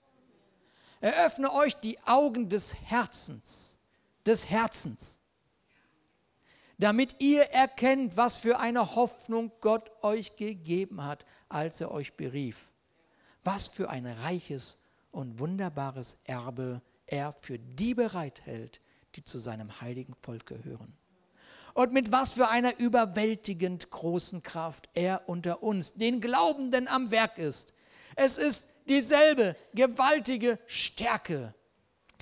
[1.06, 3.78] Eröffne euch die Augen des Herzens,
[4.26, 5.20] des Herzens,
[6.80, 12.72] damit ihr erkennt, was für eine Hoffnung Gott euch gegeben hat, als er euch berief.
[13.44, 14.78] Was für ein reiches
[15.12, 18.82] und wunderbares Erbe er für die bereithält,
[19.14, 20.98] die zu seinem heiligen Volk gehören.
[21.76, 27.38] Und mit was für einer überwältigend großen Kraft er unter uns, den Glaubenden, am Werk
[27.38, 27.76] ist.
[28.16, 31.54] Es ist dieselbe gewaltige Stärke,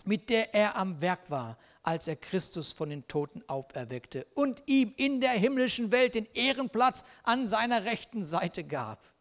[0.05, 4.93] mit der er am Werk war, als er Christus von den Toten auferweckte und ihm
[4.95, 9.13] in der himmlischen Welt den Ehrenplatz an seiner rechten Seite gab.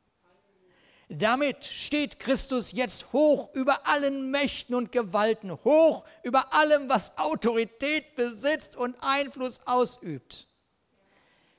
[1.08, 8.16] Damit steht Christus jetzt hoch über allen Mächten und Gewalten, hoch über allem, was Autorität
[8.16, 10.46] besitzt und Einfluss ausübt.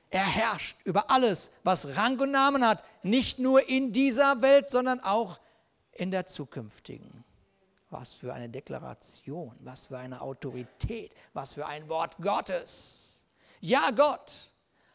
[0.10, 5.02] Er herrscht über alles, was Rang und Namen hat, nicht nur in dieser Welt, sondern
[5.02, 5.40] auch
[5.94, 7.24] in der zukünftigen.
[7.89, 13.18] Was für eine Deklaration, was für eine Autorität, was für ein Wort Gottes.
[13.60, 14.32] Ja, Gott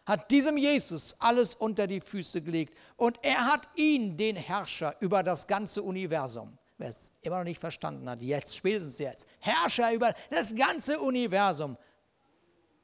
[0.05, 5.22] hat diesem Jesus alles unter die Füße gelegt und er hat ihn, den Herrscher über
[5.22, 10.14] das ganze Universum, wer es immer noch nicht verstanden hat, jetzt, spätestens jetzt, Herrscher über
[10.30, 11.76] das ganze Universum,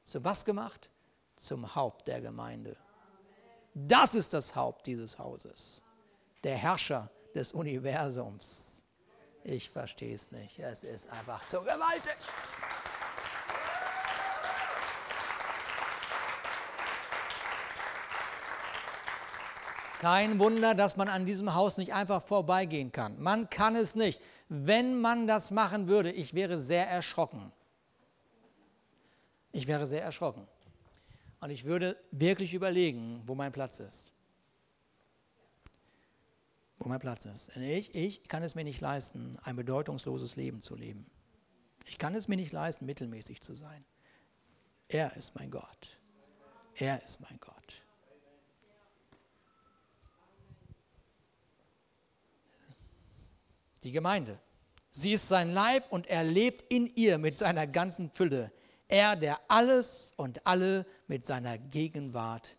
[0.03, 0.91] zu was gemacht?
[1.35, 2.77] Zum Haupt der Gemeinde.
[3.73, 5.83] Das ist das Haupt dieses Hauses.
[6.43, 8.81] Der Herrscher des Universums.
[9.43, 10.57] Ich verstehe es nicht.
[10.57, 12.15] Es ist einfach zu gewaltig.
[19.99, 23.21] Kein Wunder, dass man an diesem Haus nicht einfach vorbeigehen kann.
[23.21, 24.21] Man kann es nicht.
[24.49, 27.51] Wenn man das machen würde, ich wäre sehr erschrocken.
[29.51, 30.47] Ich wäre sehr erschrocken.
[31.39, 34.14] Und ich würde wirklich überlegen, wo mein Platz ist
[36.77, 37.55] wo mein Platz ist.
[37.57, 41.05] Ich, ich kann es mir nicht leisten, ein bedeutungsloses Leben zu leben.
[41.85, 43.85] Ich kann es mir nicht leisten, mittelmäßig zu sein.
[44.87, 45.99] Er ist mein Gott.
[46.75, 47.81] Er ist mein Gott.
[53.83, 54.39] Die Gemeinde.
[54.91, 58.51] Sie ist sein Leib und er lebt in ihr mit seiner ganzen Fülle.
[58.87, 62.55] Er, der alles und alle mit seiner Gegenwart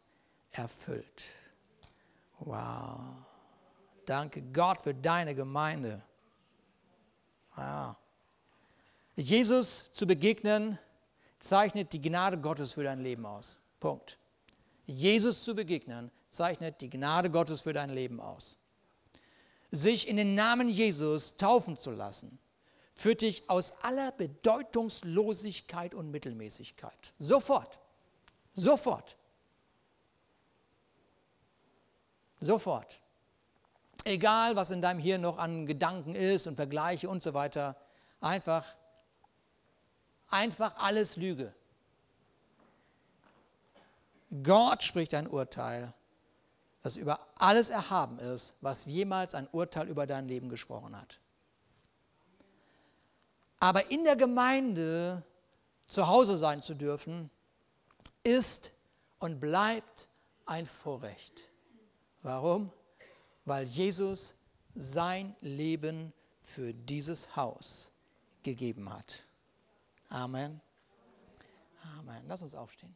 [0.53, 1.25] erfüllt.
[2.39, 3.27] Wow.
[4.07, 6.03] Danke Gott für deine Gemeinde.
[7.57, 7.97] Ja.
[9.17, 10.79] Jesus zu begegnen,
[11.39, 13.61] zeichnet die Gnade Gottes für dein Leben aus.
[13.81, 14.19] Punkt.
[14.87, 18.57] Jesus zu begegnen, zeichnet die Gnade Gottes für dein Leben aus.
[19.73, 22.39] Sich in den Namen Jesus taufen zu lassen,
[22.95, 27.13] führt dich aus aller Bedeutungslosigkeit und Mittelmäßigkeit.
[27.19, 27.81] Sofort.
[28.55, 29.17] Sofort.
[32.41, 33.01] Sofort.
[34.05, 37.77] Egal, was in deinem Hirn noch an Gedanken ist und Vergleiche und so weiter,
[38.21, 38.65] einfach
[40.31, 41.53] einfach alles Lüge.
[44.43, 45.93] Gott spricht ein Urteil,
[46.83, 51.21] das über alles erhaben ist, was jemals ein Urteil über dein Leben gesprochen hat.
[53.59, 55.23] Aber in der Gemeinde
[55.87, 57.31] zu Hause sein zu dürfen,
[58.23, 58.73] ist
[59.19, 60.09] und bleibt
[60.45, 61.43] ein Vorrecht.
[62.23, 62.73] Warum?
[63.47, 64.35] Weil Jesus
[64.75, 67.91] sein Leben für dieses Haus
[68.43, 69.27] gegeben hat.
[70.09, 70.61] Amen.
[71.99, 72.23] Amen.
[72.29, 72.95] Lass uns aufstehen.